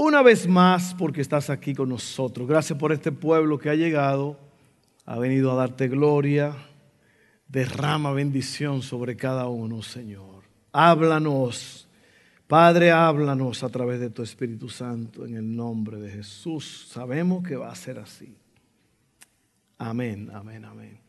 [0.00, 2.46] una vez más porque estás aquí con nosotros.
[2.46, 4.38] Gracias por este pueblo que ha llegado,
[5.04, 6.54] ha venido a darte gloria,
[7.48, 10.44] derrama bendición sobre cada uno, Señor.
[10.70, 11.88] Háblanos.
[12.46, 16.86] Padre, háblanos a través de tu Espíritu Santo en el nombre de Jesús.
[16.92, 18.36] Sabemos que va a ser así.
[19.78, 21.00] Amén, amén, amén.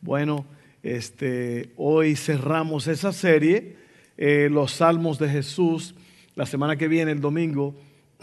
[0.00, 0.46] Bueno,
[0.82, 3.76] este, hoy cerramos esa serie,
[4.16, 5.94] eh, los Salmos de Jesús.
[6.34, 7.76] La semana que viene, el domingo,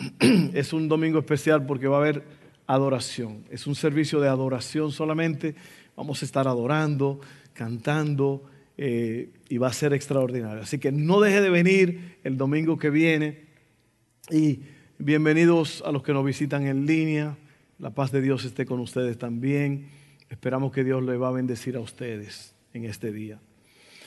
[0.53, 2.23] es un domingo especial porque va a haber
[2.67, 3.45] adoración.
[3.49, 5.55] Es un servicio de adoración solamente.
[5.95, 7.19] Vamos a estar adorando,
[7.53, 8.43] cantando
[8.77, 10.61] eh, y va a ser extraordinario.
[10.61, 13.45] Así que no deje de venir el domingo que viene
[14.29, 14.61] y
[14.97, 17.37] bienvenidos a los que nos visitan en línea.
[17.79, 19.89] La paz de Dios esté con ustedes también.
[20.29, 23.39] Esperamos que Dios le va a bendecir a ustedes en este día.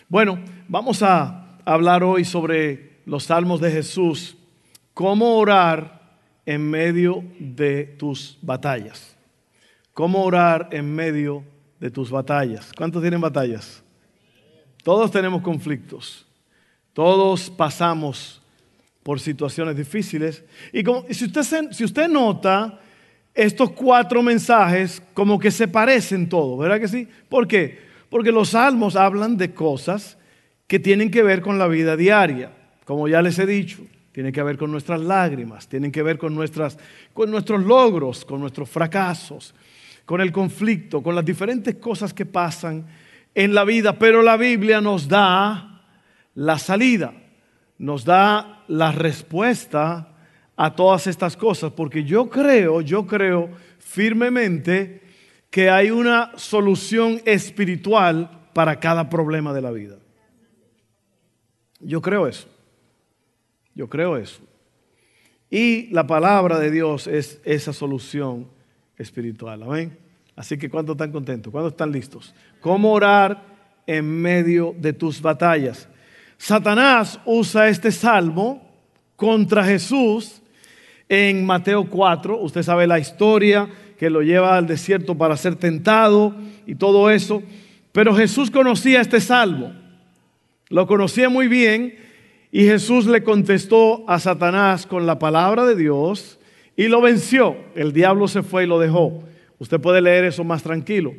[0.09, 0.39] Bueno,
[0.69, 4.37] vamos a hablar hoy sobre los salmos de Jesús,
[4.95, 6.03] cómo orar
[6.47, 9.17] en medio de tus batallas.
[9.95, 11.45] Cómo orar en medio
[11.79, 12.73] de tus batallas.
[12.77, 13.83] ¿Cuántos tienen batallas?
[14.83, 16.27] Todos tenemos conflictos.
[16.93, 18.43] Todos pasamos
[19.03, 20.45] por situaciones difíciles.
[20.73, 20.83] Y
[21.15, 22.81] si, usted, si usted nota,
[23.35, 27.09] estos cuatro mensajes como que se parecen todos, ¿verdad que sí?
[27.29, 27.81] ¿Por qué?
[28.09, 30.19] Porque los salmos hablan de cosas
[30.67, 32.53] que tienen que ver con la vida diaria,
[32.85, 33.83] como ya les he dicho.
[34.13, 36.79] Tiene que ver con nuestras lágrimas, tienen que ver con, nuestras,
[37.15, 39.55] con nuestros logros, con nuestros fracasos
[40.05, 42.87] con el conflicto, con las diferentes cosas que pasan
[43.35, 45.83] en la vida, pero la Biblia nos da
[46.35, 47.15] la salida,
[47.79, 50.09] nos da la respuesta
[50.57, 55.03] a todas estas cosas, porque yo creo, yo creo firmemente
[55.51, 59.97] que hay una solución espiritual para cada problema de la vida.
[61.81, 62.49] Yo creo eso.
[63.75, 64.43] Yo creo eso.
[65.51, 68.49] Y la palabra de Dios es esa solución
[68.97, 69.63] espiritual.
[69.63, 69.99] Amén.
[70.35, 71.51] Así que ¿cuántos están contentos?
[71.51, 72.35] ¿Cuántos están listos?
[72.61, 73.45] ¿Cómo orar
[73.87, 75.89] en medio de tus batallas?
[76.39, 78.69] Satanás usa este salmo
[79.17, 80.43] contra Jesús
[81.09, 82.41] en Mateo 4.
[82.41, 83.69] Usted sabe la historia
[83.99, 86.35] que lo lleva al desierto para ser tentado
[86.67, 87.43] y todo eso.
[87.93, 89.75] Pero Jesús conocía este salmo.
[90.71, 91.95] Lo conocía muy bien
[92.55, 96.39] y Jesús le contestó a Satanás con la palabra de Dios
[96.77, 97.57] y lo venció.
[97.75, 99.25] El diablo se fue y lo dejó.
[99.59, 101.15] Usted puede leer eso más tranquilo.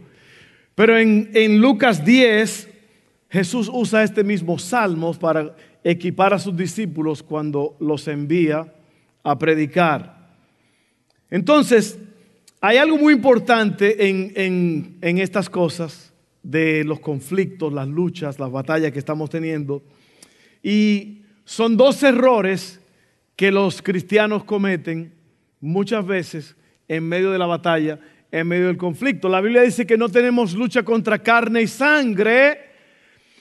[0.76, 2.70] Pero en, en Lucas 10,
[3.32, 8.72] Jesús usa este mismo salmo para equipar a sus discípulos cuando los envía
[9.24, 10.36] a predicar.
[11.32, 11.98] Entonces,
[12.62, 16.14] hay algo muy importante en, en, en, estas cosas
[16.44, 19.82] de los conflictos, las luchas, las batallas que estamos teniendo.
[20.62, 22.80] Y son dos errores
[23.36, 25.14] que los cristianos cometen
[25.60, 26.56] muchas veces
[26.88, 28.00] en medio de la batalla,
[28.32, 29.30] en medio del conflicto.
[29.30, 32.72] La Biblia dice que no tenemos lucha contra carne y sangre,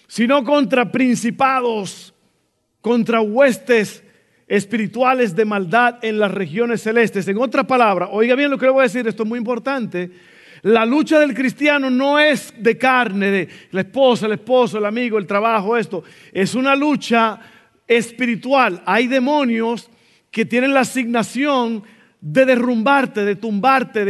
[0.07, 2.15] sino contra principados,
[2.81, 4.03] contra huestes
[4.47, 7.27] espirituales de maldad en las regiones celestes.
[7.29, 10.11] En otra palabra, oiga bien lo que le voy a decir, esto es muy importante.
[10.63, 15.19] La lucha del cristiano no es de carne, de la esposa, el esposo, el amigo,
[15.19, 16.05] el trabajo, esto.
[16.33, 17.41] Es una lucha
[17.87, 18.83] espiritual.
[18.87, 19.91] Hay demonios
[20.31, 21.85] que tienen la asignación
[22.21, 24.05] de derrumbarte, de tumbarte,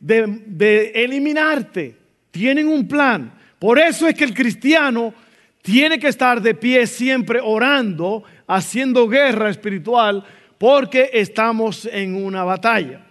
[0.00, 1.96] de, eliminarte.
[2.30, 3.32] Tienen un plan.
[3.58, 5.12] Por eso es que el cristiano
[5.60, 10.24] tiene que estar de pie siempre orando, haciendo guerra espiritual,
[10.56, 13.04] porque estamos en una batalla.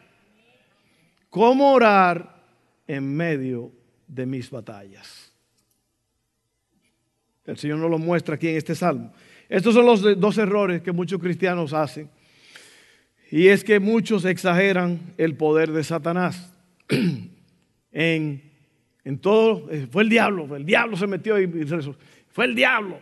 [1.30, 2.42] ¿Cómo orar
[2.88, 3.72] en medio
[4.08, 5.32] de mis batallas?
[7.46, 9.14] El Señor nos lo muestra aquí en este salmo.
[9.50, 12.10] Estos son los dos errores que muchos cristianos hacen.
[13.32, 16.54] Y es que muchos exageran el poder de Satanás.
[17.92, 18.42] en,
[19.04, 21.66] en todo, eh, fue el diablo, el diablo se metió y
[22.30, 23.00] fue el diablo.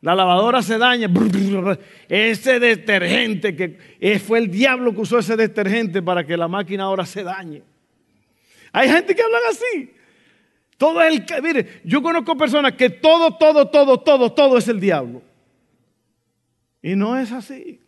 [0.00, 1.10] La lavadora se daña.
[2.08, 6.84] Ese detergente que eh, fue el diablo que usó ese detergente para que la máquina
[6.84, 7.62] ahora se dañe.
[8.72, 9.92] Hay gente que hablan así.
[10.76, 15.22] Todo el mire, yo conozco personas que todo, todo, todo, todo, todo es el diablo.
[16.82, 17.80] Y no es así.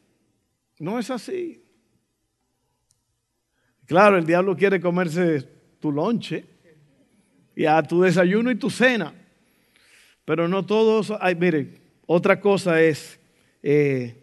[0.78, 1.62] No es así
[3.90, 5.42] Claro, el diablo quiere comerse
[5.80, 6.44] tu lonche
[7.56, 9.12] y a tu desayuno y tu cena.
[10.24, 13.18] Pero no todos, ay, mire, otra cosa es,
[13.64, 14.14] eh,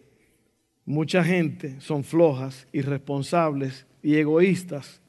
[0.86, 5.02] mucha gente son flojas, irresponsables y egoístas.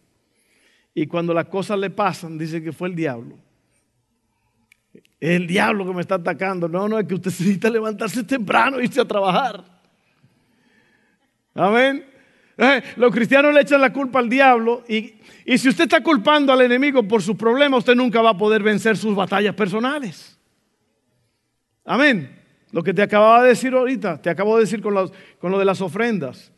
[0.94, 3.38] Y cuando las cosas le pasan, dicen que fue el diablo.
[5.20, 6.68] Es el diablo que me está atacando.
[6.68, 9.64] No, no, es que usted necesita levantarse temprano e irse a trabajar.
[11.54, 12.06] Amén.
[12.58, 15.14] Eh, los cristianos le echan la culpa al diablo y,
[15.46, 18.62] y si usted está culpando al enemigo por sus problemas, usted nunca va a poder
[18.62, 20.38] vencer sus batallas personales.
[21.86, 22.38] Amén.
[22.72, 24.94] Lo que te acababa de decir ahorita, te acabo de decir con,
[25.40, 26.52] con lo de las ofrendas.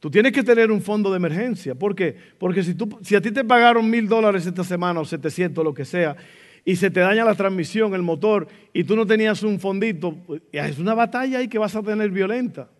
[0.00, 1.74] Tú tienes que tener un fondo de emergencia.
[1.74, 2.16] ¿Por qué?
[2.38, 5.74] Porque si, tú, si a ti te pagaron mil dólares esta semana o 700, lo
[5.74, 6.16] que sea,
[6.64, 10.42] y se te daña la transmisión, el motor, y tú no tenías un fondito, pues,
[10.52, 12.70] es una batalla ahí que vas a tener violenta.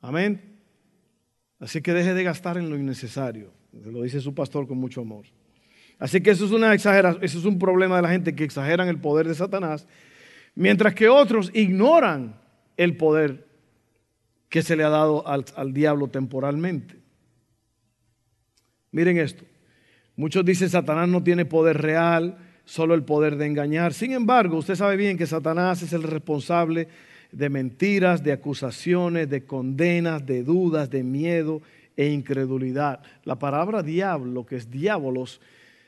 [0.00, 0.58] Amén.
[1.58, 3.52] Así que deje de gastar en lo innecesario.
[3.72, 5.26] Lo dice su pastor con mucho amor.
[5.98, 8.88] Así que eso es una exageración, eso es un problema de la gente que exageran
[8.88, 9.86] el poder de Satanás,
[10.54, 12.40] mientras que otros ignoran
[12.78, 13.46] el poder
[14.48, 16.96] que se le ha dado al, al diablo temporalmente.
[18.90, 19.44] Miren esto.
[20.16, 23.92] Muchos dicen Satanás no tiene poder real, solo el poder de engañar.
[23.92, 26.88] Sin embargo, usted sabe bien que Satanás es el responsable
[27.32, 31.62] de mentiras, de acusaciones, de condenas, de dudas, de miedo
[31.96, 33.00] e incredulidad.
[33.24, 35.40] La palabra diablo, que es diabolos,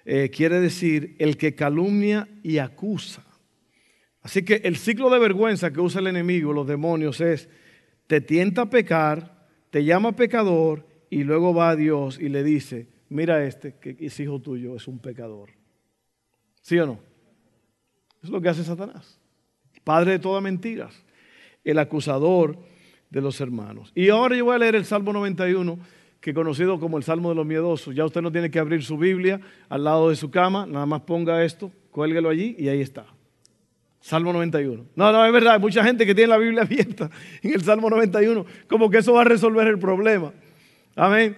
[0.04, 3.24] eh, quiere decir el que calumnia y acusa.
[4.22, 7.48] Así que el ciclo de vergüenza que usa el enemigo, los demonios, es
[8.06, 12.88] te tienta a pecar, te llama pecador y luego va a Dios y le dice,
[13.12, 15.50] mira este, que es hijo tuyo, es un pecador.
[16.62, 16.98] ¿Sí o no?
[18.22, 19.18] Es lo que hace Satanás.
[19.84, 20.94] Padre de todas mentiras
[21.64, 22.56] el acusador
[23.10, 23.92] de los hermanos.
[23.94, 25.78] Y ahora yo voy a leer el Salmo 91,
[26.20, 27.94] que conocido como el Salmo de los Miedosos.
[27.94, 31.02] Ya usted no tiene que abrir su Biblia al lado de su cama, nada más
[31.02, 33.06] ponga esto, cuélguelo allí y ahí está.
[34.00, 34.86] Salmo 91.
[34.96, 37.10] No, no, es verdad, hay mucha gente que tiene la Biblia abierta
[37.42, 40.32] en el Salmo 91, como que eso va a resolver el problema.
[40.96, 41.36] Amén.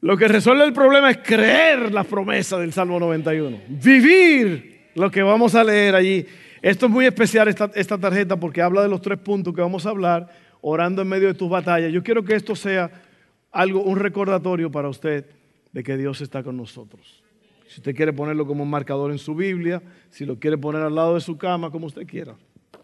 [0.00, 5.22] Lo que resuelve el problema es creer la promesa del Salmo 91, vivir lo que
[5.22, 6.26] vamos a leer allí
[6.62, 9.86] esto es muy especial, esta, esta, tarjeta, porque habla de los tres puntos que vamos
[9.86, 10.28] a hablar,
[10.60, 11.90] orando en medio de tus batallas.
[11.90, 12.90] Yo quiero que esto sea
[13.50, 15.24] algo, un recordatorio para usted
[15.72, 17.22] de que Dios está con nosotros.
[17.66, 20.94] Si usted quiere ponerlo como un marcador en su Biblia, si lo quiere poner al
[20.94, 22.36] lado de su cama, como usted quiera.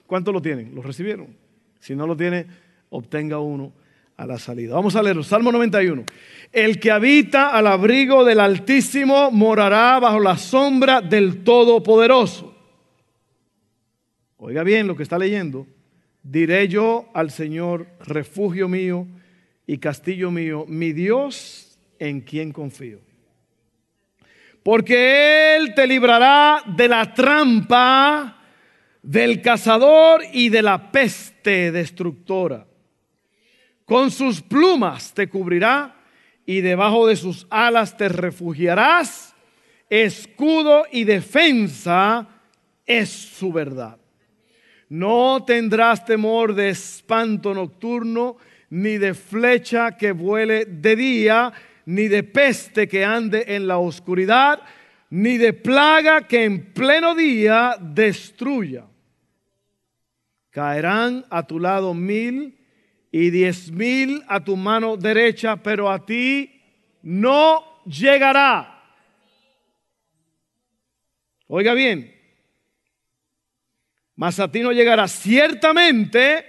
[0.06, 0.74] ¿Cuántos lo tienen?
[0.74, 1.36] ¿Lo recibieron?
[1.78, 2.46] Si no lo tiene,
[2.88, 3.72] obtenga uno
[4.16, 4.74] a la salida.
[4.74, 5.22] Vamos a leerlo.
[5.22, 6.04] Salmo 91.
[6.52, 12.54] El que habita al abrigo del Altísimo morará bajo la sombra del Todopoderoso.
[14.38, 15.66] Oiga bien lo que está leyendo.
[16.22, 19.06] Diré yo al Señor, refugio mío
[19.66, 23.00] y castillo mío, mi Dios en quien confío.
[24.62, 28.42] Porque Él te librará de la trampa
[29.02, 32.66] del cazador y de la peste destructora.
[33.86, 35.94] Con sus plumas te cubrirá
[36.44, 39.32] y debajo de sus alas te refugiarás.
[39.88, 42.26] Escudo y defensa
[42.84, 43.96] es su verdad.
[44.88, 48.36] No tendrás temor de espanto nocturno,
[48.70, 51.52] ni de flecha que vuele de día,
[51.84, 54.62] ni de peste que ande en la oscuridad,
[55.10, 58.86] ni de plaga que en pleno día destruya.
[60.50, 62.56] Caerán a tu lado mil
[63.10, 66.60] y diez mil a tu mano derecha, pero a ti
[67.02, 68.72] no llegará.
[71.48, 72.12] Oiga bien,
[74.16, 75.06] mas a ti no llegará.
[75.06, 76.44] Ciertamente,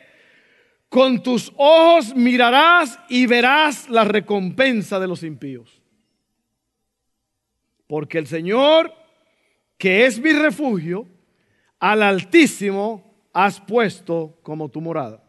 [0.90, 5.82] con tus ojos mirarás y verás la recompensa de los impíos.
[7.86, 8.94] Porque el Señor,
[9.78, 11.08] que es mi refugio,
[11.80, 15.27] al Altísimo has puesto como tu morada.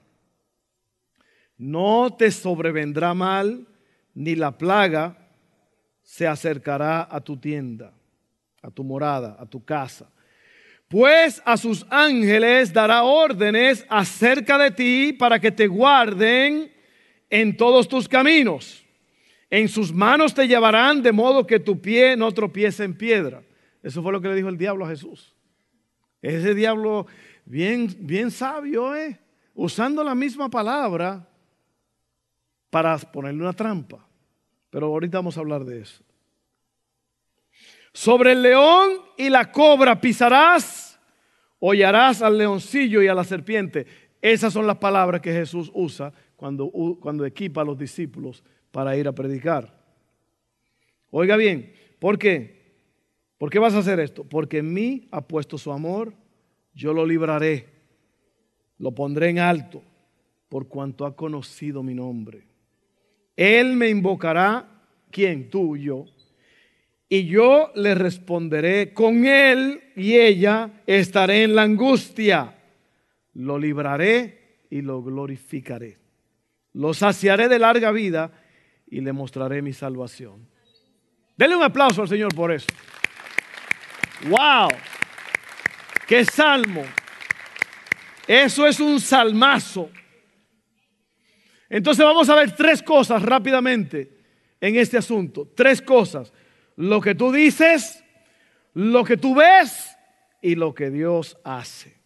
[1.58, 3.66] No te sobrevendrá mal,
[4.14, 5.18] ni la plaga
[6.02, 7.92] se acercará a tu tienda,
[8.62, 10.10] a tu morada, a tu casa
[10.88, 16.72] pues a sus ángeles dará órdenes acerca de ti para que te guarden
[17.28, 18.84] en todos tus caminos.
[19.50, 23.42] En sus manos te llevarán de modo que tu pie no tropiece en piedra.
[23.82, 25.34] Eso fue lo que le dijo el diablo a Jesús.
[26.22, 27.06] Ese diablo
[27.44, 29.20] bien, bien sabio, ¿eh?
[29.54, 31.27] usando la misma palabra
[32.70, 34.06] para ponerle una trampa.
[34.70, 36.02] Pero ahorita vamos a hablar de eso.
[37.92, 41.00] Sobre el león y la cobra pisarás,
[41.58, 43.87] hollarás al leoncillo y a la serpiente.
[44.20, 46.70] Esas son las palabras que Jesús usa cuando,
[47.00, 49.76] cuando equipa a los discípulos para ir a predicar.
[51.10, 52.58] Oiga bien, ¿por qué?
[53.38, 54.25] ¿Por qué vas a hacer esto?
[54.25, 56.12] Porque en mí ha puesto su amor,
[56.75, 57.68] yo lo libraré,
[58.78, 59.82] lo pondré en alto,
[60.48, 62.48] por cuanto ha conocido mi nombre.
[63.38, 64.66] Él me invocará,
[65.12, 65.49] ¿quién?
[65.49, 66.07] Tú yo.
[67.09, 72.57] Y yo le responderé, con él y ella estaré en la angustia.
[73.35, 75.99] Lo libraré y lo glorificaré.
[76.73, 78.33] Lo saciaré de larga vida
[78.88, 80.49] y le mostraré mi salvación.
[81.37, 82.66] Denle un aplauso al Señor por eso.
[84.28, 84.68] ¡Wow!
[86.09, 86.83] ¡Qué salmo!
[88.26, 89.90] Eso es un salmazo.
[91.68, 94.18] Entonces vamos a ver tres cosas rápidamente
[94.60, 95.50] en este asunto.
[95.54, 96.32] Tres cosas.
[96.76, 98.02] Lo que tú dices,
[98.75, 99.96] lo que tú ves
[100.40, 101.98] y lo que Dios hace.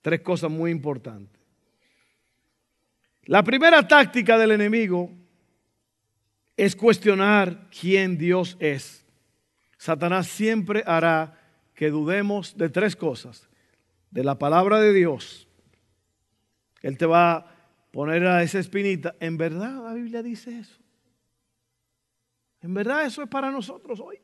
[0.00, 1.40] Tres cosas muy importantes.
[3.24, 5.10] La primera táctica del enemigo
[6.56, 9.06] es cuestionar quién Dios es.
[9.78, 11.38] Satanás siempre hará
[11.74, 13.48] que dudemos de tres cosas.
[14.10, 15.48] De la palabra de Dios.
[16.82, 17.51] Él te va
[17.92, 19.14] poner a esa espinita.
[19.20, 20.80] ¿En verdad la Biblia dice eso?
[22.60, 24.18] ¿En verdad eso es para nosotros hoy?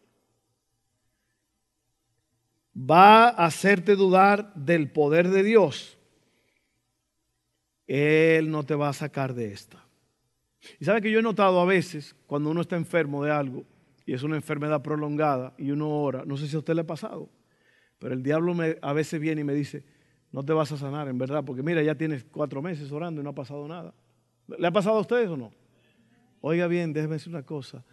[2.77, 5.99] Va a hacerte dudar del poder de Dios.
[7.87, 9.85] Él no te va a sacar de esta.
[10.79, 13.65] Y sabe que yo he notado a veces, cuando uno está enfermo de algo,
[14.05, 16.87] y es una enfermedad prolongada, y uno ora, no sé si a usted le ha
[16.87, 17.31] pasado,
[17.99, 19.85] pero el diablo me, a veces viene y me dice,
[20.33, 23.25] no te vas a sanar, en verdad, porque mira, ya tienes cuatro meses orando y
[23.25, 23.95] no ha pasado nada.
[24.47, 25.53] ¿Le ha pasado a ustedes o no?
[26.41, 27.85] Oiga bien, déjeme decir una cosa.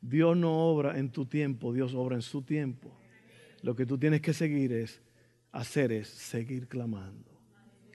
[0.00, 2.90] Dios no obra en tu tiempo, Dios obra en su tiempo.
[3.62, 5.00] Lo que tú tienes que seguir es,
[5.50, 7.30] hacer es seguir clamando,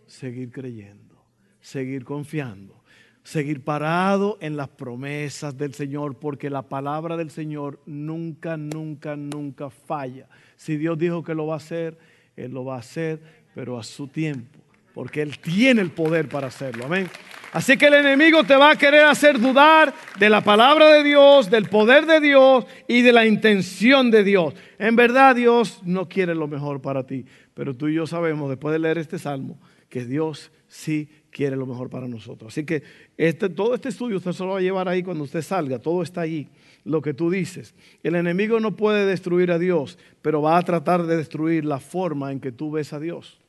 [0.07, 1.23] seguir creyendo,
[1.59, 2.83] seguir confiando,
[3.21, 9.69] seguir parado en las promesas del Señor, porque la palabra del Señor nunca, nunca, nunca
[9.69, 10.27] falla.
[10.55, 11.99] Si Dios dijo que lo va a hacer,
[12.35, 14.59] Él lo va a hacer, pero a su tiempo,
[14.93, 16.85] porque Él tiene el poder para hacerlo.
[16.85, 17.09] Amén.
[17.51, 21.49] Así que el enemigo te va a querer hacer dudar de la palabra de Dios,
[21.49, 24.53] del poder de Dios y de la intención de Dios.
[24.77, 27.25] En verdad Dios no quiere lo mejor para ti,
[27.55, 31.65] pero tú y yo sabemos después de leer este salmo que Dios sí quiere lo
[31.65, 32.53] mejor para nosotros.
[32.53, 32.83] Así que
[33.17, 36.03] este, todo este estudio usted se lo va a llevar ahí cuando usted salga, todo
[36.03, 36.47] está allí,
[36.83, 37.73] lo que tú dices.
[38.03, 42.31] El enemigo no puede destruir a Dios, pero va a tratar de destruir la forma
[42.31, 43.39] en que tú ves a Dios.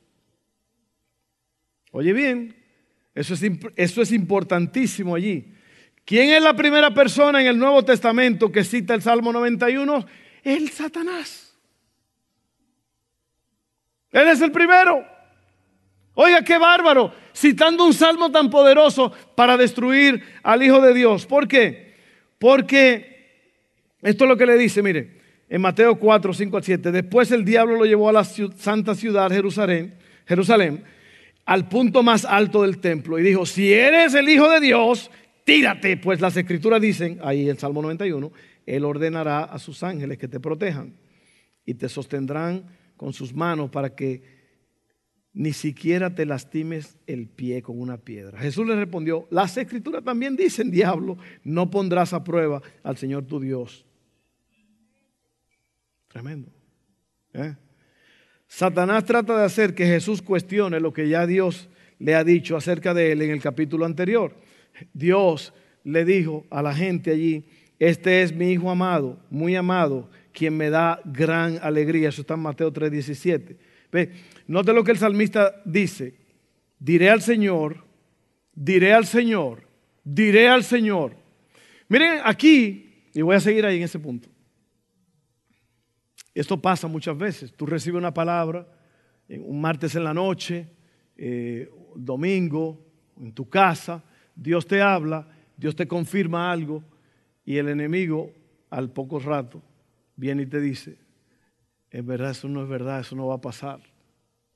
[1.91, 2.55] Oye bien,
[3.13, 3.41] eso es,
[3.75, 5.53] eso es importantísimo allí.
[6.05, 10.05] ¿Quién es la primera persona en el Nuevo Testamento que cita el Salmo 91?
[10.43, 11.55] El Satanás.
[14.11, 15.05] Él es el primero.
[16.13, 21.25] Oiga, qué bárbaro, citando un salmo tan poderoso para destruir al Hijo de Dios.
[21.25, 21.93] ¿Por qué?
[22.37, 23.11] Porque
[24.01, 26.91] esto es lo que le dice, mire, en Mateo 4, 5 al 7.
[26.91, 30.83] Después el diablo lo llevó a la santa ciudad, Jerusalén, Jerusalén
[31.45, 35.11] al punto más alto del templo y dijo, si eres el Hijo de Dios,
[35.43, 38.31] tírate, pues las escrituras dicen, ahí el Salmo 91,
[38.65, 40.93] Él ordenará a sus ángeles que te protejan
[41.65, 42.65] y te sostendrán
[42.95, 44.40] con sus manos para que
[45.33, 48.39] ni siquiera te lastimes el pie con una piedra.
[48.39, 53.39] Jesús le respondió, las escrituras también dicen, diablo, no pondrás a prueba al Señor tu
[53.39, 53.85] Dios.
[56.09, 56.51] Tremendo.
[57.33, 57.55] ¿eh?
[58.47, 61.69] Satanás trata de hacer que Jesús cuestione lo que ya Dios
[61.99, 64.35] le ha dicho acerca de él en el capítulo anterior.
[64.93, 67.45] Dios le dijo a la gente allí,
[67.79, 72.09] este es mi Hijo amado, muy amado, quien me da gran alegría.
[72.09, 73.57] Eso está en Mateo 3:17.
[73.91, 74.11] Ve,
[74.51, 76.15] note lo que el salmista dice,
[76.79, 77.83] diré al Señor,
[78.53, 79.67] diré al Señor,
[80.03, 81.15] diré al Señor.
[81.87, 84.29] Miren aquí, y voy a seguir ahí en ese punto.
[86.33, 87.53] Esto pasa muchas veces.
[87.53, 88.67] Tú recibes una palabra
[89.39, 90.67] un martes en la noche,
[91.15, 92.85] eh, domingo,
[93.17, 94.03] en tu casa,
[94.35, 96.83] Dios te habla, Dios te confirma algo
[97.45, 98.33] y el enemigo
[98.69, 99.61] al poco rato
[100.15, 100.97] viene y te dice,
[101.89, 103.81] es verdad, eso no es verdad, eso no va a pasar.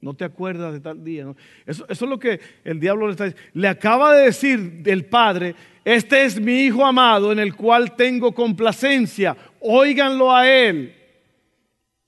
[0.01, 1.25] No te acuerdas de tal día.
[1.65, 3.49] Eso, eso, es lo que el diablo le está diciendo.
[3.53, 8.33] Le acaba de decir del Padre, este es mi Hijo amado en el cual tengo
[8.33, 9.35] complacencia.
[9.59, 10.95] Óiganlo a Él.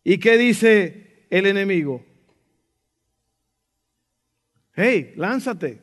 [0.04, 2.06] ¿Y qué dice el enemigo?
[4.74, 5.82] Hey, lánzate.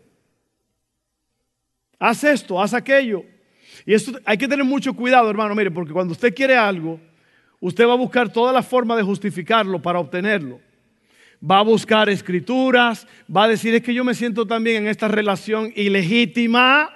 [1.99, 3.25] Haz esto, haz aquello.
[3.84, 7.00] Y esto hay que tener mucho cuidado, hermano, mire, porque cuando usted quiere algo,
[7.61, 10.61] usted va a buscar toda la forma de justificarlo para obtenerlo.
[11.48, 15.08] Va a buscar escrituras, va a decir, es que yo me siento también en esta
[15.08, 16.90] relación ilegítima.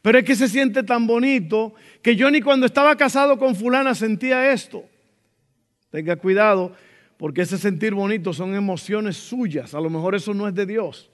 [0.00, 3.94] Pero es que se siente tan bonito que yo ni cuando estaba casado con fulana
[3.94, 4.84] sentía esto.
[5.90, 6.74] Tenga cuidado,
[7.16, 9.74] porque ese sentir bonito son emociones suyas.
[9.74, 11.10] A lo mejor eso no es de Dios.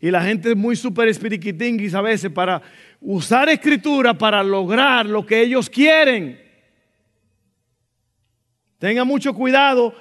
[0.00, 2.60] Y la gente es muy súper espiriquitinguis a veces para
[3.00, 6.40] usar escritura para lograr lo que ellos quieren.
[8.78, 9.94] Tenga mucho cuidado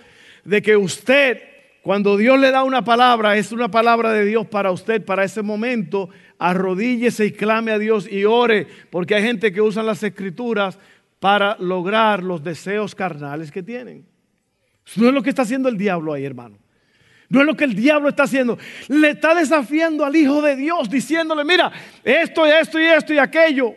[0.44, 1.42] de que usted,
[1.84, 5.42] cuando Dios le da una palabra, es una palabra de Dios para usted, para ese
[5.42, 6.10] momento,
[6.40, 10.80] arrodíllese y clame a Dios y ore, porque hay gente que usa las escrituras
[11.20, 14.06] para lograr los deseos carnales que tienen.
[14.96, 16.58] No es lo que está haciendo el diablo ahí, hermano.
[17.28, 18.58] No es lo que el diablo está haciendo.
[18.88, 21.70] Le está desafiando al Hijo de Dios, diciéndole, mira,
[22.02, 23.76] esto y esto y esto y aquello.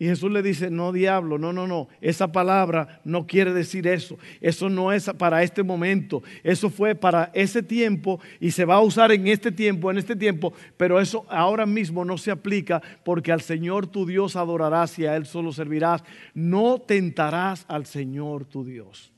[0.00, 4.16] Y Jesús le dice, no diablo, no, no, no, esa palabra no quiere decir eso.
[4.40, 6.22] Eso no es para este momento.
[6.44, 10.14] Eso fue para ese tiempo y se va a usar en este tiempo, en este
[10.14, 10.52] tiempo.
[10.76, 15.16] Pero eso ahora mismo no se aplica porque al Señor tu Dios adorarás y a
[15.16, 16.04] Él solo servirás.
[16.32, 19.12] No tentarás al Señor tu Dios.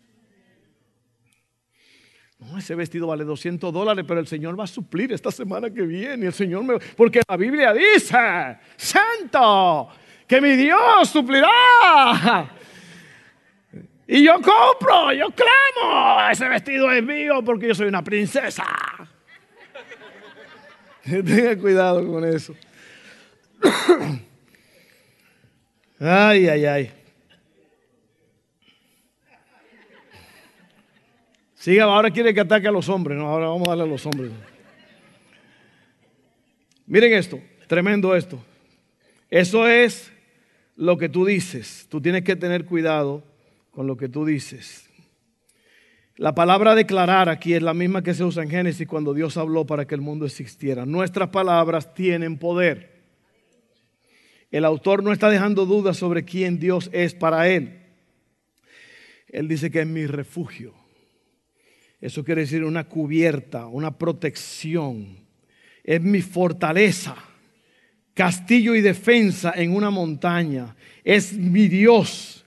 [2.41, 5.83] No, ese vestido vale 200 dólares, pero el Señor va a suplir esta semana que
[5.83, 6.25] viene.
[6.27, 6.79] El Señor me...
[6.97, 8.17] Porque la Biblia dice,
[8.79, 9.91] santo,
[10.31, 12.49] que mi Dios suplirá.
[14.07, 18.65] Y yo compro, yo clamo, ese vestido es mío porque yo soy una princesa.
[21.05, 22.55] Tenga cuidado con eso.
[25.99, 26.93] Ay, ay, ay.
[31.55, 34.31] Siga, ahora quiere que ataque a los hombres, ahora vamos a darle a los hombres.
[36.87, 38.43] Miren esto, tremendo esto.
[39.29, 40.11] Eso es
[40.81, 41.87] lo que tú dices.
[41.91, 43.23] Tú tienes que tener cuidado
[43.71, 44.89] con lo que tú dices.
[46.17, 49.67] La palabra declarar aquí es la misma que se usa en Génesis cuando Dios habló
[49.67, 50.87] para que el mundo existiera.
[50.87, 53.03] Nuestras palabras tienen poder.
[54.51, 57.83] El autor no está dejando dudas sobre quién Dios es para él.
[59.29, 60.73] Él dice que es mi refugio.
[62.01, 65.19] Eso quiere decir una cubierta, una protección.
[65.85, 67.17] Es mi fortaleza,
[68.21, 70.77] castillo y defensa en una montaña.
[71.03, 72.45] Es mi Dios,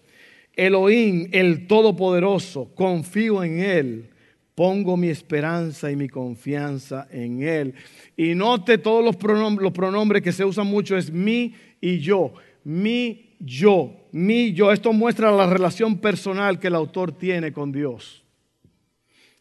[0.56, 2.76] Elohim, el Todopoderoso.
[2.76, 4.10] Confío en Él.
[4.54, 7.74] Pongo mi esperanza y mi confianza en Él.
[8.16, 12.36] Y note todos los pronombres, los pronombres que se usan mucho es mi y yo.
[12.64, 14.72] Mi, yo, mi, yo.
[14.72, 18.24] Esto muestra la relación personal que el autor tiene con Dios.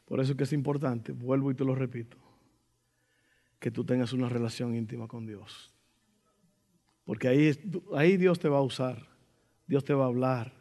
[0.07, 2.17] Por eso que es importante, vuelvo y te lo repito,
[3.59, 5.72] que tú tengas una relación íntima con Dios.
[7.05, 7.53] Porque ahí,
[7.95, 9.07] ahí Dios te va a usar,
[9.67, 10.53] Dios te va a hablar,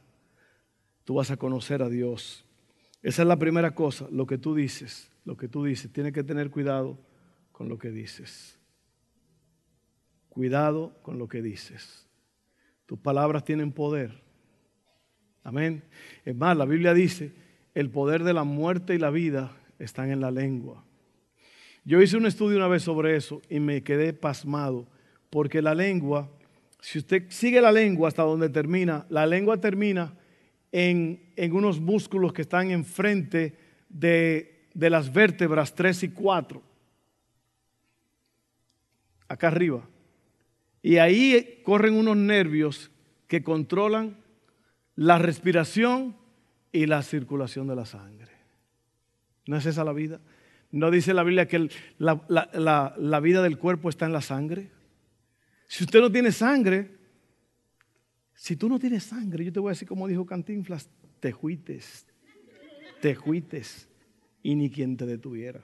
[1.03, 2.45] tú vas a conocer a Dios.
[3.01, 5.91] Esa es la primera cosa, lo que tú dices, lo que tú dices.
[5.91, 6.99] Tienes que tener cuidado
[7.51, 8.59] con lo que dices.
[10.29, 12.07] Cuidado con lo que dices.
[12.85, 14.23] Tus palabras tienen poder.
[15.43, 15.83] Amén.
[16.25, 17.33] Es más, la Biblia dice
[17.73, 20.83] el poder de la muerte y la vida están en la lengua.
[21.83, 24.87] Yo hice un estudio una vez sobre eso y me quedé pasmado,
[25.31, 26.29] porque la lengua,
[26.79, 30.13] si usted sigue la lengua hasta donde termina, la lengua termina
[30.71, 31.19] en,
[31.51, 33.55] unos músculos que están enfrente
[33.89, 36.61] de, de las vértebras 3 y 4,
[39.27, 39.87] acá arriba.
[40.83, 42.91] Y ahí corren unos nervios
[43.27, 44.17] que controlan
[44.95, 46.15] la respiración
[46.71, 48.31] y la circulación de la sangre.
[49.47, 50.19] ¿No es esa la vida?
[50.71, 54.69] ¿No dice la Biblia que la, vida del cuerpo está en la sangre?
[55.71, 56.91] Si usted no tiene sangre,
[58.33, 60.89] si tú no tienes sangre, yo te voy a decir como dijo Cantinflas,
[61.21, 62.05] te juites,
[62.99, 63.87] te juites
[64.43, 65.61] y ni quien te detuviera.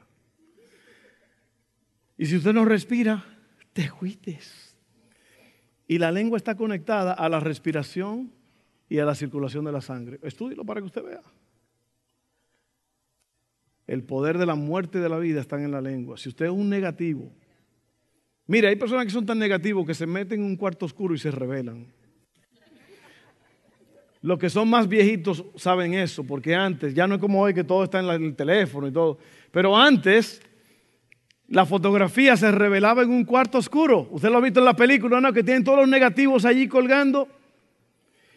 [2.18, 3.26] Y si usted no respira,
[3.74, 4.78] te juites.
[5.90, 8.32] Y la lengua está conectada a la respiración
[8.88, 10.22] y a la circulación de la sangre.
[10.24, 11.22] Estúdielo para que usted vea.
[13.88, 16.18] El poder de la muerte y de la vida están en la lengua.
[16.18, 17.30] Si usted es un negativo,
[18.48, 21.20] mire, hay personas que son tan negativos que se meten en un cuarto oscuro y
[21.20, 21.88] se rebelan.
[24.22, 27.64] Los que son más viejitos saben eso, porque antes, ya no es como hoy que
[27.64, 29.20] todo está en el teléfono y todo,
[29.52, 30.42] pero antes
[31.50, 34.08] la fotografía se revelaba en un cuarto oscuro.
[34.12, 35.32] Usted lo ha visto en la película, ¿no?
[35.32, 37.28] Que tienen todos los negativos allí colgando.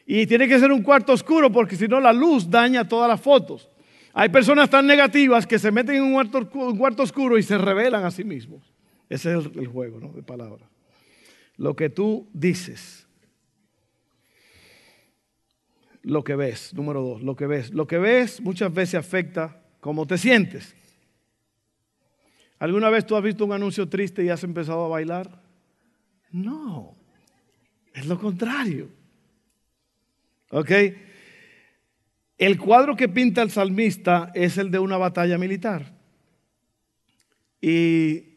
[0.07, 3.20] Y tiene que ser un cuarto oscuro porque si no la luz daña todas las
[3.20, 3.68] fotos.
[4.12, 8.11] Hay personas tan negativas que se meten en un cuarto, oscuro y se revelan a
[8.11, 8.62] sí mismos.
[9.11, 10.68] Ese es el, juego de palabras.
[11.57, 13.09] Lo que tú dices,
[16.03, 17.75] lo que ves, número dos, lo que ves.
[17.75, 20.75] Lo que ves muchas veces afecta cómo te sientes.
[22.61, 25.42] ¿Alguna vez tú has visto un anuncio triste y has empezado a bailar?
[26.31, 26.94] No.
[27.92, 28.88] Es lo contrario.
[30.51, 30.70] ¿Ok?
[32.38, 35.92] El cuadro que pinta el salmista es el de una batalla militar.
[37.61, 38.29] Y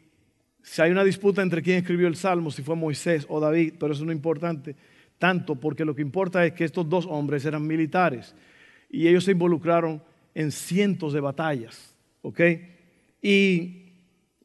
[0.64, 3.94] si hay una disputa entre quién escribió el salmo, si fue Moisés o David, pero
[3.94, 4.76] eso no es importante
[5.20, 8.36] tanto, porque lo que importa es que estos dos hombres eran militares
[8.90, 10.02] y ellos se involucraron
[10.34, 11.96] en cientos de batallas.
[12.22, 12.42] ¿Ok?
[13.22, 13.84] Y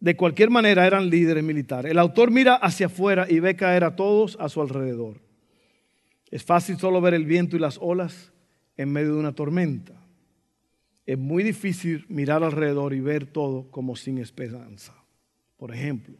[0.01, 1.91] de cualquier manera eran líderes militares.
[1.91, 5.21] El autor mira hacia afuera y ve caer a todos a su alrededor.
[6.31, 8.33] Es fácil solo ver el viento y las olas
[8.77, 9.95] en medio de una tormenta.
[11.07, 14.98] Es muy difícil mirar alrededor y ver todo como sin esperanza.
[15.59, 16.17] Por ejemplo,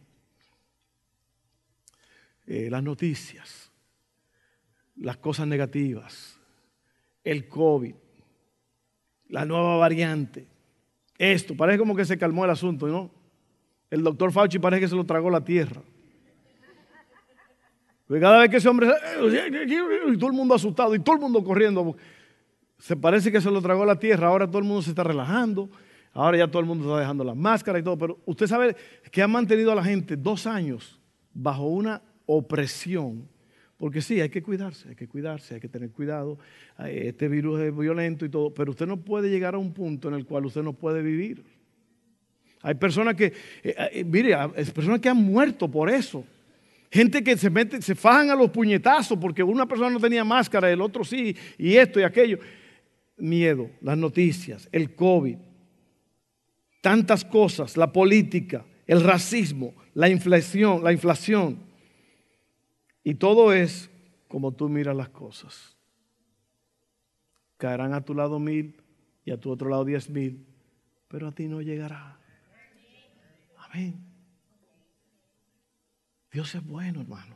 [2.45, 3.71] eh, las noticias,
[4.97, 6.37] las cosas negativas,
[7.23, 7.95] el COVID,
[9.29, 10.45] la nueva variante,
[11.17, 13.11] esto, parece como que se calmó el asunto, ¿no?
[13.89, 15.81] El doctor Fauci parece que se lo tragó la tierra.
[18.07, 18.89] Porque cada vez que ese hombre,
[20.07, 21.95] y todo el mundo asustado, y todo el mundo corriendo,
[22.77, 25.69] se parece que se lo tragó la tierra, ahora todo el mundo se está relajando,
[26.19, 28.75] ahora ya todo el mundo está dejando las máscaras y todo, pero usted sabe
[29.11, 30.99] que ha mantenido a la gente dos años
[31.33, 33.27] bajo una opresión,
[33.77, 36.37] porque sí, hay que cuidarse, hay que cuidarse, hay que tener cuidado,
[36.85, 40.15] este virus es violento y todo, pero usted no puede llegar a un punto en
[40.15, 41.43] el cual usted no puede vivir.
[42.61, 43.31] Hay personas que,
[43.63, 46.25] eh, eh, mire, hay personas que han muerto por eso.
[46.91, 50.69] Gente que se mete, se fajan a los puñetazos porque una persona no tenía máscara,
[50.69, 52.39] el otro sí, y esto y aquello.
[53.15, 55.37] Miedo, las noticias, el COVID,
[56.81, 61.59] tantas cosas, la política, el racismo, la inflación, la inflación.
[63.03, 63.89] Y todo es
[64.27, 65.75] como tú miras las cosas.
[67.57, 68.81] Caerán a tu lado mil
[69.25, 70.45] y a tu otro lado diez mil,
[71.07, 72.17] pero a ti no llegará.
[73.57, 73.99] Amén.
[76.31, 77.35] Dios es bueno, hermano.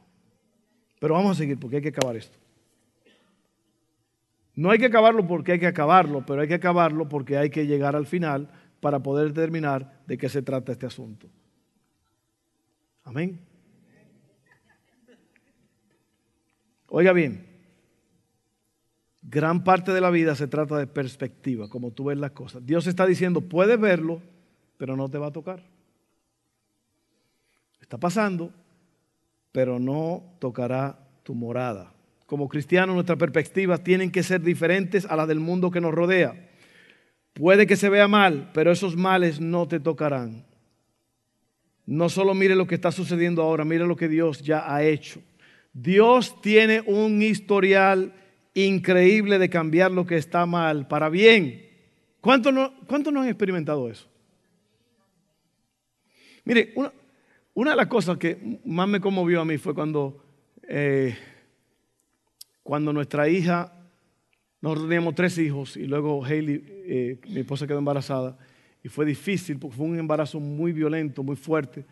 [1.00, 2.38] Pero vamos a seguir porque hay que acabar esto.
[4.56, 7.66] No hay que acabarlo porque hay que acabarlo, pero hay que acabarlo porque hay que
[7.66, 8.50] llegar al final
[8.84, 11.30] para poder determinar de qué se trata este asunto.
[13.06, 13.40] Amén.
[16.88, 17.48] Oiga bien,
[19.22, 22.64] gran parte de la vida se trata de perspectiva, como tú ves las cosas.
[22.66, 24.22] Dios está diciendo, puedes verlo,
[24.78, 25.64] pero no te va a tocar.
[27.80, 28.52] Está pasando,
[29.54, 31.94] pero no tocará tu morada.
[32.26, 36.50] Como cristianos nuestras perspectivas tienen que ser diferentes a las del mundo que nos rodea.
[37.34, 40.46] Puede que se vea mal, pero esos males no te tocarán.
[41.86, 45.22] No solo mire lo que está sucediendo ahora, mire lo que Dios ya ha hecho.
[45.74, 48.14] Dios tiene un historial
[48.54, 51.68] increíble de cambiar lo que está mal para bien.
[52.22, 52.74] ¿Cuántos no,
[53.12, 54.08] no han experimentado eso?
[56.46, 56.94] Mire, una,
[57.54, 60.24] una de las cosas que más me conmovió a mí fue cuando,
[60.68, 61.18] eh,
[62.62, 63.74] cuando nuestra hija,
[64.64, 68.38] nosotros teníamos tres hijos y luego Hailey, eh, mi esposa quedó embarazada
[68.82, 71.84] y fue difícil porque fue un embarazo muy violento, muy fuerte.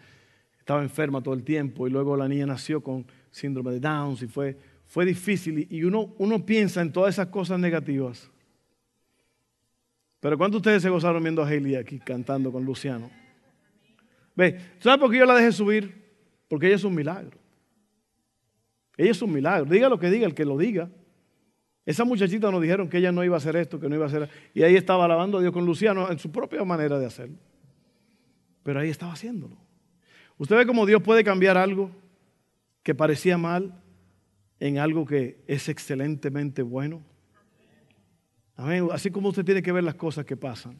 [0.57, 4.27] Estaba enferma todo el tiempo y luego la niña nació con síndrome de Down y
[4.27, 4.57] fue,
[4.87, 8.31] fue difícil y uno, uno piensa en todas esas cosas negativas.
[10.21, 13.11] Pero ¿cuántos de ustedes se gozaron viendo a Hailey aquí cantando con Luciano?
[14.33, 15.93] Ve, ¿sabes por qué yo la dejé subir?
[16.47, 17.37] Porque ella es un milagro.
[18.95, 19.69] Ella es un milagro.
[19.69, 20.89] Diga lo que diga, el que lo diga.
[21.91, 24.07] Esa muchachita nos dijeron que ella no iba a hacer esto, que no iba a
[24.07, 24.29] hacer.
[24.53, 27.35] Y ahí estaba alabando a Dios con Luciano en su propia manera de hacerlo.
[28.63, 29.57] Pero ahí estaba haciéndolo.
[30.37, 31.91] Usted ve cómo Dios puede cambiar algo
[32.81, 33.83] que parecía mal
[34.61, 37.03] en algo que es excelentemente bueno.
[38.55, 38.87] Amén.
[38.93, 40.79] Así como usted tiene que ver las cosas que pasan.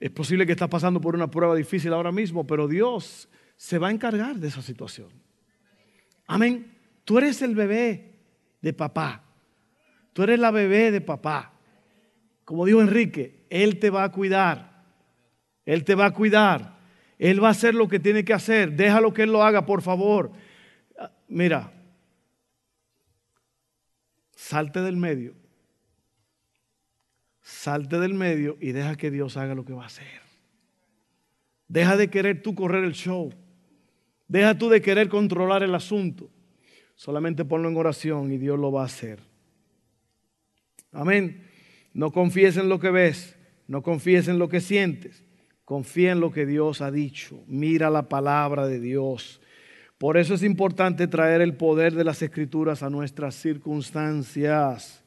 [0.00, 3.88] Es posible que estás pasando por una prueba difícil ahora mismo, pero Dios se va
[3.88, 5.10] a encargar de esa situación.
[6.26, 6.78] Amén.
[7.04, 8.14] Tú eres el bebé
[8.62, 9.25] de papá.
[10.16, 11.52] Tú eres la bebé de papá.
[12.46, 14.82] Como dijo Enrique, Él te va a cuidar.
[15.66, 16.78] Él te va a cuidar.
[17.18, 18.72] Él va a hacer lo que tiene que hacer.
[18.72, 20.32] Déjalo que Él lo haga, por favor.
[21.28, 21.70] Mira,
[24.34, 25.34] salte del medio
[27.42, 30.22] Salte del medio y deja que Dios haga lo que va a hacer.
[31.68, 33.34] Deja de querer tú correr el show.
[34.28, 36.30] Deja tú de querer controlar el asunto.
[36.94, 39.35] Solamente ponlo en oración y Dios lo va a hacer.
[40.96, 41.44] Amén.
[41.92, 43.36] No confíes en lo que ves.
[43.68, 45.22] No confíes en lo que sientes.
[45.64, 47.44] Confía en lo que Dios ha dicho.
[47.46, 49.40] Mira la palabra de Dios.
[49.98, 55.02] Por eso es importante traer el poder de las escrituras a nuestras circunstancias.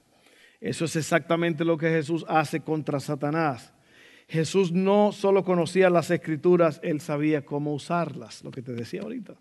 [0.61, 3.73] Eso es exactamente lo que Jesús hace contra Satanás.
[4.27, 9.35] Jesús no solo conocía las escrituras, él sabía cómo usarlas, lo que te decía ahorita.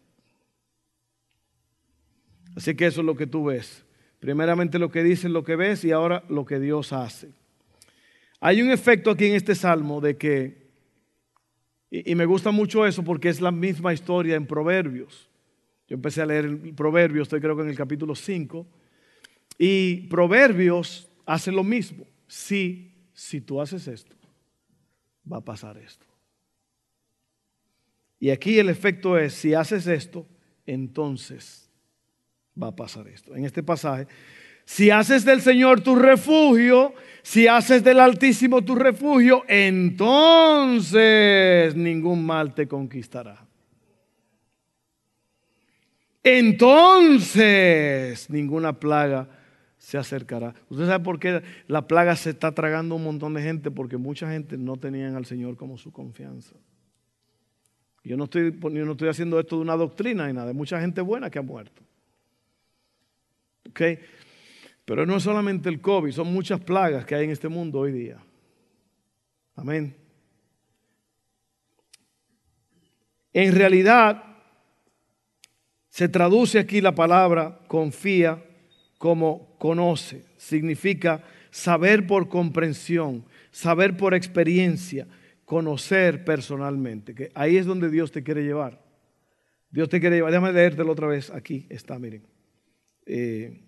[2.57, 3.85] Así que eso es lo que tú ves.
[4.19, 7.31] Primeramente lo que dice, lo que ves y ahora lo que Dios hace.
[8.41, 10.69] Hay un efecto aquí en este salmo de que,
[11.91, 15.29] y, me gusta mucho eso porque es la misma historia en Proverbios.
[15.89, 18.67] Yo empecé a leer Proverbios, estoy creo que en el capítulo 5,
[19.57, 22.05] y Proverbios hace lo mismo.
[22.27, 24.15] Si, si tú haces esto,
[25.31, 26.07] va a pasar esto.
[28.21, 30.27] Y aquí el efecto es, si haces esto,
[30.67, 31.68] entonces
[32.61, 33.35] va a pasar esto.
[33.35, 34.07] En este pasaje,
[34.65, 36.93] si haces del Señor tu refugio,
[37.23, 40.95] si haces del Altísimo tu refugio, entonces
[41.75, 43.47] ningún mal te conquistará.
[46.23, 49.31] Entonces ninguna plaga
[49.79, 50.55] se acercará.
[50.69, 53.71] ¿Usted sabe por qué la plaga se está tragando un montón de gente?
[53.71, 56.57] Porque mucha gente no tenían al Señor como su confianza.
[58.05, 60.49] Yo no estoy, yo no estoy haciendo esto de una doctrina ni nada.
[60.49, 61.83] Hay mucha gente buena que ha muerto.
[63.69, 63.83] ¿Ok?
[64.85, 67.93] Pero no es solamente el COVID, son muchas plagas que hay en este mundo hoy
[67.93, 68.19] día.
[69.55, 69.95] Amén.
[73.33, 74.25] En realidad,
[75.91, 78.43] se traduce aquí la palabra confía
[78.99, 80.25] como conoce.
[80.37, 85.07] Significa saber por comprensión, saber por experiencia,
[85.45, 87.15] conocer personalmente.
[87.15, 88.81] Que ahí es donde Dios te quiere llevar.
[89.71, 90.33] Dios te quiere llevar.
[90.33, 91.31] Déjame leértelo otra vez.
[91.31, 92.38] Aquí está, miren.
[93.11, 93.63] Eh,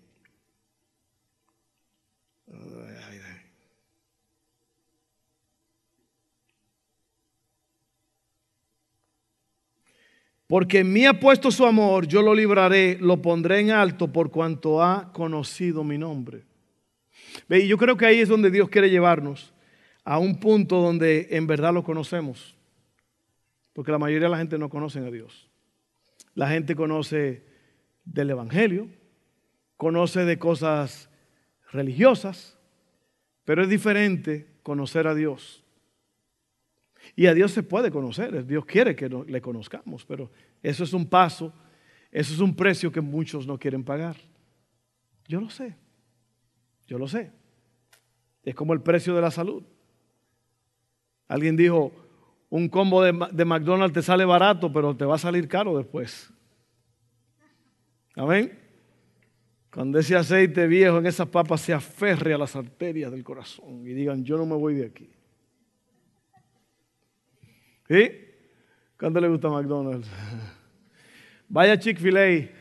[10.51, 14.31] Porque en mí ha puesto su amor, yo lo libraré, lo pondré en alto por
[14.31, 16.43] cuanto ha conocido mi nombre.
[17.47, 19.53] Y yo creo que ahí es donde Dios quiere llevarnos,
[20.03, 22.53] a un punto donde en verdad lo conocemos.
[23.71, 25.49] Porque la mayoría de la gente no conoce a Dios.
[26.35, 27.45] La gente conoce
[28.03, 28.89] del Evangelio,
[29.81, 31.09] conoce de cosas
[31.71, 32.55] religiosas,
[33.43, 35.63] pero es diferente conocer a Dios.
[37.15, 40.29] Y a Dios se puede conocer, Dios quiere que le conozcamos, pero
[40.61, 41.51] eso es un paso,
[42.11, 44.17] eso es un precio que muchos no quieren pagar.
[45.27, 45.75] Yo lo sé,
[46.85, 47.31] yo lo sé.
[48.43, 49.63] Es como el precio de la salud.
[51.27, 51.91] Alguien dijo,
[52.51, 56.31] un combo de, McDonald's te sale barato, pero te va a salir caro después.
[58.15, 58.60] Amén.
[59.73, 63.93] Cuando ese aceite viejo en esas papas se aferre a las arterias del corazón y
[63.93, 65.09] digan, yo no me voy de aquí.
[67.87, 68.11] ¿Sí?
[68.99, 70.07] ¿Cuánto le gusta McDonald's?
[71.49, 72.49] Vaya Chick-fil-A.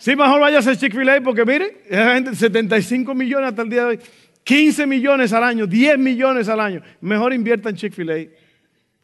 [0.00, 3.86] Sí, mejor vaya a Chick-fil-A porque miren, esa gente, 75 millones hasta el día de
[3.88, 4.00] hoy,
[4.44, 6.82] 15 millones al año, 10 millones al año.
[7.00, 8.28] Mejor invierta en Chick-fil-A.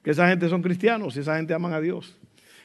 [0.04, 2.16] Que esa gente son cristianos y esa gente aman a Dios.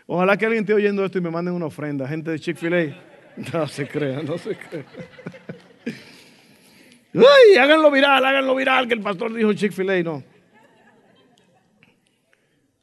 [0.05, 2.07] Ojalá que alguien esté oyendo esto y me manden una ofrenda.
[2.07, 3.08] Gente de Chick-fil-A.
[3.53, 4.85] No se crea, no se crea.
[7.13, 10.03] Uy, háganlo viral, háganlo viral, que el pastor dijo Chick-fil-A.
[10.03, 10.23] No.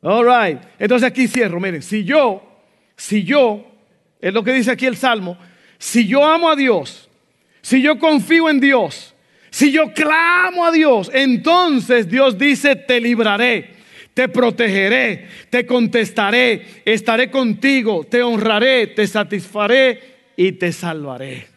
[0.02, 0.60] All right.
[0.78, 1.60] Entonces aquí cierro.
[1.60, 2.42] Miren, si yo,
[2.96, 3.64] si yo,
[4.20, 5.38] es lo que dice aquí el Salmo,
[5.78, 7.08] si yo amo a Dios,
[7.60, 9.14] si yo confío en Dios,
[9.50, 13.74] si yo clamo a Dios, entonces Dios dice, te libraré,
[14.12, 21.48] te protegeré, te contestaré, estaré contigo, te honraré, te satisfaré y te salvaré.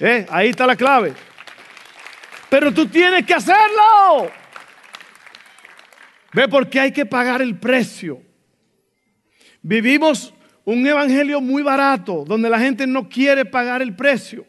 [0.00, 0.26] ¿Eh?
[0.30, 1.12] Ahí está la clave.
[2.48, 4.30] Pero tú tienes que hacerlo.
[6.32, 8.22] Ve porque hay que pagar el precio.
[9.60, 10.32] Vivimos
[10.64, 14.46] un evangelio muy barato donde la gente no quiere pagar el precio.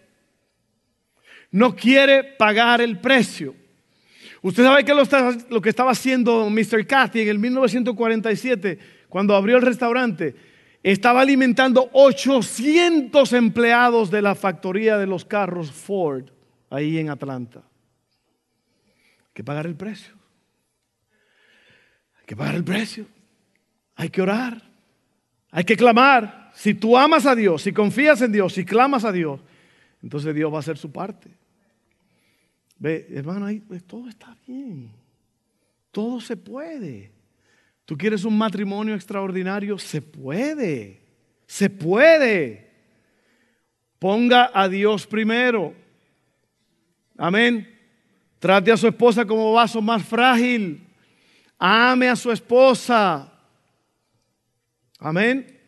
[1.51, 3.55] No quiere pagar el precio.
[4.41, 6.85] Usted sabe que lo, que estaba haciendo Mr.
[6.85, 10.35] Cathy en el 1947, cuando abrió el restaurante,
[10.83, 16.29] estaba alimentando 800 empleados de la factoría de los carros Ford
[16.69, 17.59] ahí en Atlanta.
[17.59, 20.19] Hay que pagar el precio
[22.29, 23.07] que pagar el precio.
[23.95, 24.61] Hay que orar.
[25.49, 26.51] Hay que clamar.
[26.53, 29.41] Si tú amas a Dios, si confías en Dios, si clamas a Dios,
[30.03, 31.31] entonces Dios va a hacer su parte.
[32.77, 34.91] Ve, hermano, ahí pues, todo está bien.
[35.91, 37.09] Todo se puede.
[37.89, 39.79] ¿Tú quieres un matrimonio extraordinario?
[39.79, 41.01] Se puede.
[41.47, 42.69] Se puede.
[43.97, 45.73] Ponga a Dios primero.
[47.17, 47.67] Amén.
[48.37, 50.85] Trate a su esposa como vaso más frágil.
[51.57, 53.33] Ame a su esposa.
[54.99, 55.59] Amén.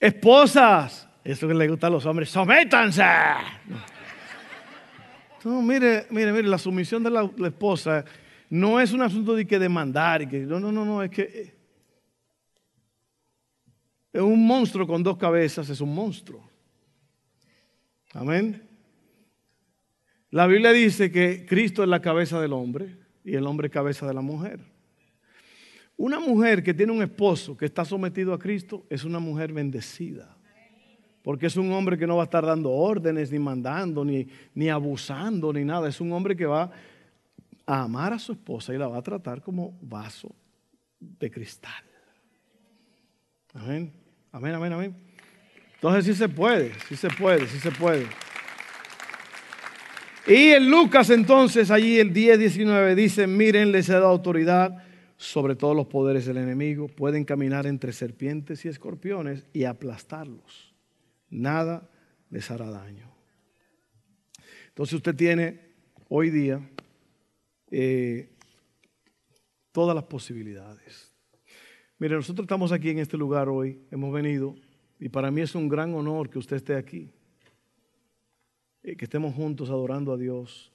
[0.00, 3.04] Esposas, eso que le gusta a los hombres, sométanse.
[5.44, 8.06] No, mire, mire, mire, la sumisión de la, esposa
[8.50, 11.54] no es un asunto de que demandar y que no, no, no, no, es que
[14.12, 16.48] Un monstruo con dos cabezas es un monstruo.
[18.12, 18.62] Amén.
[20.30, 24.14] La Biblia dice que Cristo es la cabeza del hombre y el hombre cabeza de
[24.14, 24.60] la mujer.
[25.96, 30.36] Una mujer que tiene un esposo que está sometido a Cristo es una mujer bendecida.
[31.22, 34.68] Porque es un hombre que no va a estar dando órdenes, ni mandando, ni, ni
[34.68, 35.88] abusando, ni nada.
[35.88, 36.70] Es un hombre que va
[37.66, 40.34] a amar a su esposa y la va a tratar como vaso
[41.00, 41.84] de cristal.
[43.52, 43.92] Amén,
[44.32, 44.96] amén, amén, amén.
[45.74, 48.06] Entonces sí se puede, sí se puede, sí se puede.
[50.26, 54.82] Y en Lucas entonces, allí el 10, 19 dice, miren, les he dado autoridad
[55.16, 60.74] sobre todos los poderes del enemigo, pueden caminar entre serpientes y escorpiones y aplastarlos.
[61.28, 61.90] Nada
[62.30, 63.10] les hará daño.
[64.68, 65.60] Entonces usted tiene
[66.08, 66.60] hoy día
[67.76, 68.28] eh,
[69.72, 71.12] todas las posibilidades.
[71.98, 74.54] Mire, nosotros estamos aquí en este lugar hoy, hemos venido,
[75.00, 77.10] y para mí es un gran honor que usted esté aquí,
[78.84, 80.70] eh, que estemos juntos adorando a Dios.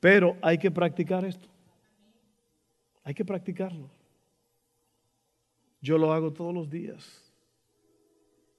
[0.00, 1.48] Pero hay que practicar esto.
[3.04, 3.88] Hay que practicarlo.
[5.80, 7.22] Yo lo hago todos los días.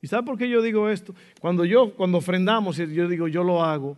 [0.02, 1.14] ¿Y sabe por qué yo digo esto?
[1.42, 3.98] Cuando yo, cuando ofrendamos, yo digo, yo lo hago.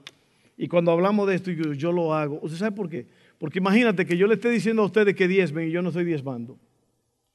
[0.58, 2.40] Y cuando hablamos de esto, yo, yo lo hago.
[2.42, 3.19] ¿Usted sabe por qué?
[3.39, 6.04] Porque imagínate que yo le esté diciendo a ustedes que diezmen y yo no estoy
[6.04, 6.60] diezmando.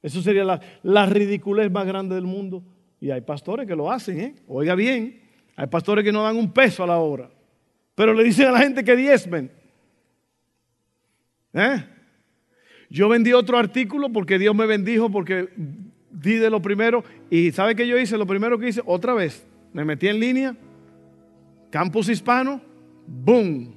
[0.01, 2.63] Eso sería la, la ridiculez más grande del mundo.
[3.01, 4.35] Y hay pastores que lo hacen, ¿eh?
[4.47, 5.19] Oiga bien,
[5.55, 7.29] hay pastores que no dan un peso a la hora.
[7.95, 9.51] Pero le dicen a la gente que diezmen.
[11.53, 11.83] ¿Eh?
[12.89, 15.49] Yo vendí otro artículo porque Dios me bendijo, porque
[16.11, 17.03] di de lo primero.
[17.29, 18.17] Y ¿sabe qué yo hice?
[18.17, 20.55] Lo primero que hice, otra vez, me metí en línea,
[21.71, 22.61] campus hispano,
[23.07, 23.74] ¡boom!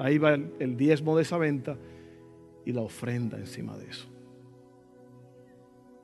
[0.00, 1.76] Ahí va el, diezmo de esa venta
[2.64, 4.08] y la ofrenda encima de eso.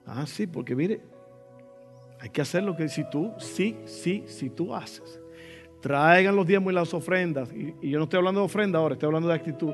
[0.04, 1.00] Ah, sí, porque mire,
[2.20, 5.18] hay que hacer lo que si tú, sí, sí, si tú haces.
[5.80, 7.50] Traigan los diezmos y las ofrendas.
[7.54, 9.72] Y, yo no estoy hablando de ofrenda ahora, estoy hablando de actitud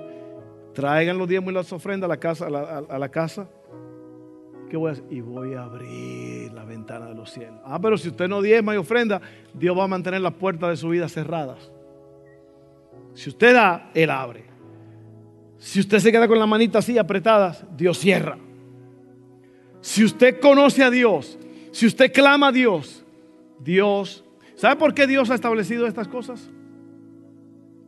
[0.72, 2.46] Traigan los diezmos y las ofrendas a la casa.
[2.46, 3.48] A la, casa.
[4.70, 5.04] ¿Qué voy a hacer?
[5.11, 7.61] Y voy a abrir la ventana de los cielos.
[7.64, 9.20] Ah, pero si usted no diezma y ofrenda,
[9.52, 11.71] Dios va a mantener las puertas de su vida cerradas.
[13.14, 14.44] Si usted da, Él abre.
[15.59, 18.37] Si usted se queda con la manita así apretadas, Dios cierra.
[19.81, 21.38] Si usted conoce a Dios,
[21.70, 23.05] si usted clama a Dios,
[23.61, 26.51] Dios, ¿sabe por qué Dios ha establecido estas cosas?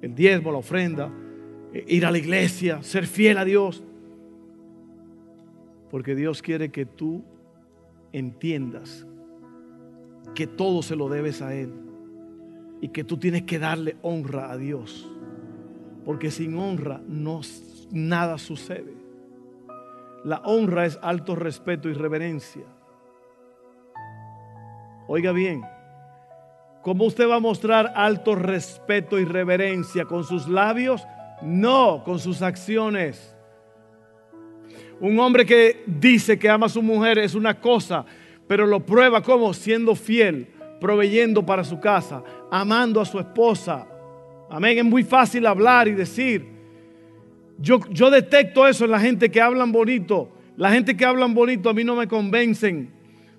[0.03, 1.11] El diezmo, la ofrenda,
[1.73, 3.83] ir a la iglesia, ser fiel a Dios.
[5.91, 7.25] Porque Dios quiere que tú
[8.13, 9.07] entiendas
[10.35, 11.73] que todo se lo debes a Él
[12.81, 15.11] y que tú tienes que darle honra a Dios.
[16.05, 17.40] Porque sin honra no,
[17.90, 18.93] nada sucede.
[20.25, 22.64] La honra es alto respeto y reverencia.
[25.07, 25.62] Oiga bien,
[26.83, 31.07] ¿cómo usted va a mostrar alto respeto y reverencia con sus labios?
[31.43, 33.37] No, con sus acciones.
[35.01, 38.07] Un hombre que dice que ama a su mujer es una cosa,
[38.47, 40.49] pero lo prueba como siendo fiel,
[40.81, 43.87] proveyendo para su casa, amando a su esposa.
[44.55, 46.47] Amén, es muy fácil hablar y decir.
[47.59, 50.31] Yo, yo detecto eso en la gente que hablan bonito.
[50.57, 52.90] La gente que hablan bonito a mí no me convencen.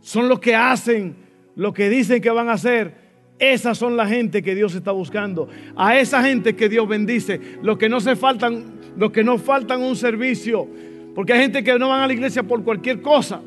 [0.01, 1.15] Son los que hacen
[1.55, 3.05] lo que dicen que van a hacer
[3.39, 5.49] esas son la gente que Dios está buscando.
[5.75, 7.39] A esa gente que Dios bendice.
[7.61, 10.67] Los que no se faltan, los que no faltan un servicio.
[11.13, 13.41] Porque hay gente que no van a la iglesia por cualquier cosa.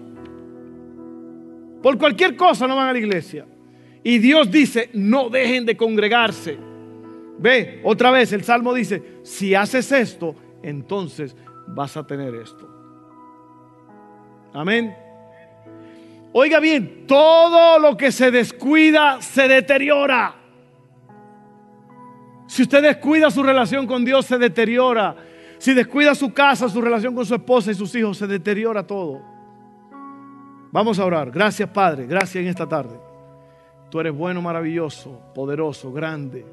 [1.82, 3.46] Por cualquier cosa no van a la iglesia.
[4.04, 6.67] Y Dios dice, no dejen de congregarse.
[7.38, 11.36] Ve, otra vez el Salmo dice, si haces esto, entonces
[11.68, 12.68] vas a tener esto.
[14.52, 14.94] Amén.
[16.32, 20.34] Oiga bien, todo lo que se descuida se deteriora.
[22.46, 25.16] Si usted descuida su relación con Dios, se deteriora.
[25.58, 29.20] Si descuida su casa, su relación con su esposa y sus hijos, se deteriora todo.
[30.70, 31.30] Vamos a orar.
[31.30, 32.06] Gracias, Padre.
[32.06, 32.98] Gracias en esta tarde.
[33.90, 36.44] Tú eres bueno, maravilloso, poderoso, grande.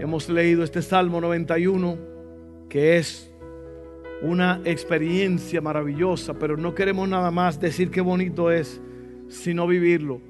[0.00, 1.98] Hemos leído este Salmo 91,
[2.70, 3.30] que es
[4.22, 8.80] una experiencia maravillosa, pero no queremos nada más decir qué bonito es,
[9.28, 10.22] sino vivirlo.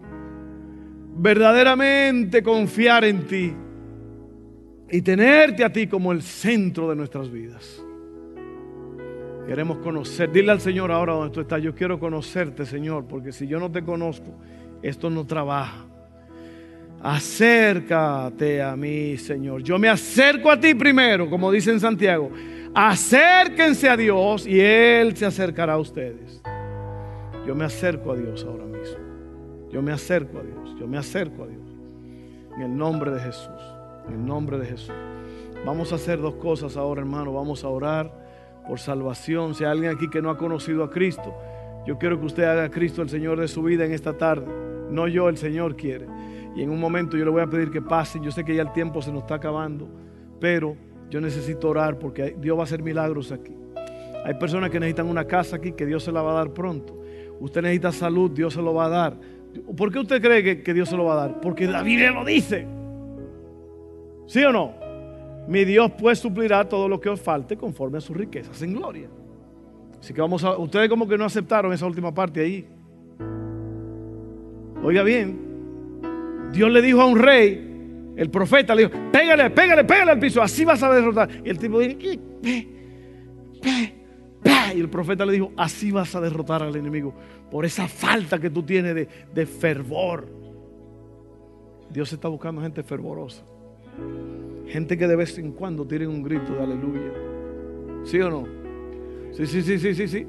[1.16, 3.54] Verdaderamente confiar en ti
[4.90, 7.80] y tenerte a ti como el centro de nuestras vidas.
[9.46, 13.46] Queremos conocer, dile al Señor ahora donde tú estás, yo quiero conocerte, Señor, porque si
[13.46, 14.34] yo no te conozco,
[14.82, 15.89] esto no trabaja.
[17.02, 19.62] Acércate a mí, Señor.
[19.62, 22.30] Yo me acerco a ti primero, como dice en Santiago.
[22.74, 26.42] Acérquense a Dios y Él se acercará a ustedes.
[27.46, 28.98] Yo me acerco a Dios ahora mismo.
[29.72, 31.60] Yo me acerco a Dios, yo me acerco a Dios.
[32.56, 33.62] En el nombre de Jesús,
[34.08, 34.94] en el nombre de Jesús.
[35.64, 37.32] Vamos a hacer dos cosas ahora, hermano.
[37.32, 38.12] Vamos a orar
[38.66, 39.54] por salvación.
[39.54, 41.34] Si hay alguien aquí que no ha conocido a Cristo,
[41.86, 44.46] yo quiero que usted haga a Cristo el Señor de su vida en esta tarde.
[44.90, 46.06] No yo, el Señor quiere.
[46.54, 48.22] Y en un momento yo le voy a pedir que pasen.
[48.22, 49.88] Yo sé que ya el tiempo se nos está acabando,
[50.40, 50.76] pero
[51.08, 53.54] yo necesito orar porque Dios va a hacer milagros aquí.
[54.24, 57.00] Hay personas que necesitan una casa aquí que Dios se la va a dar pronto.
[57.40, 59.16] Usted necesita salud, Dios se lo va a dar.
[59.76, 61.40] ¿Por qué usted cree que, que Dios se lo va a dar?
[61.40, 62.66] Porque la Biblia lo dice.
[64.26, 64.74] ¿Sí o no?
[65.48, 69.08] Mi Dios pues suplirá todo lo que os falte conforme a sus riquezas en gloria.
[69.98, 70.56] Así que vamos a.
[70.56, 72.66] Ustedes como que no aceptaron esa última parte ahí.
[74.82, 75.49] Oiga bien.
[76.52, 80.42] Dios le dijo a un rey, el profeta le dijo, pégale, pégale, pégale al piso,
[80.42, 81.28] así vas a derrotar.
[81.44, 81.98] Y el tipo dijo,
[84.74, 87.14] y el profeta le dijo, así vas a derrotar al enemigo
[87.50, 90.28] por esa falta que tú tienes de, de fervor.
[91.90, 93.42] Dios está buscando gente fervorosa.
[94.66, 97.12] Gente que de vez en cuando tiene un grito de aleluya.
[98.04, 98.46] ¿Sí o no?
[99.32, 100.26] Sí, sí, sí, sí, sí, sí.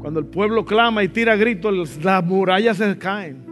[0.00, 3.49] Cuando el pueblo clama y tira gritos, las murallas se caen.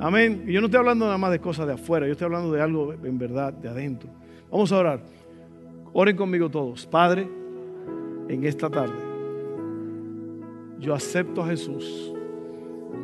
[0.00, 0.44] Amén.
[0.46, 2.60] Y yo no estoy hablando nada más de cosas de afuera, yo estoy hablando de
[2.60, 4.08] algo en verdad, de adentro.
[4.50, 5.02] Vamos a orar.
[5.92, 6.86] Oren conmigo todos.
[6.86, 7.28] Padre,
[8.28, 8.94] en esta tarde,
[10.78, 12.12] yo acepto a Jesús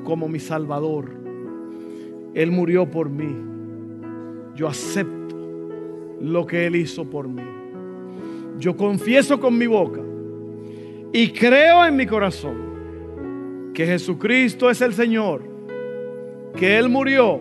[0.05, 1.11] como mi Salvador.
[2.35, 3.35] Él murió por mí.
[4.55, 5.37] Yo acepto
[6.21, 7.43] lo que Él hizo por mí.
[8.59, 10.01] Yo confieso con mi boca
[11.13, 15.43] y creo en mi corazón que Jesucristo es el Señor,
[16.57, 17.39] que Él murió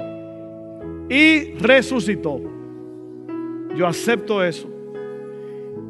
[1.09, 2.41] y resucitó.
[3.75, 4.69] Yo acepto eso.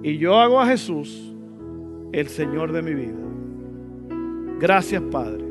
[0.02, 1.34] Y yo hago a Jesús
[2.12, 3.24] el Señor de mi vida.
[4.60, 5.44] Gracias Padre,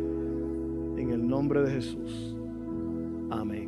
[0.97, 2.37] en el nombre de Jesús.
[3.31, 3.61] Amén.